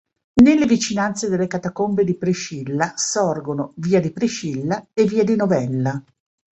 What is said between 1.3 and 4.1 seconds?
Catacombe di Priscilla sorgono via di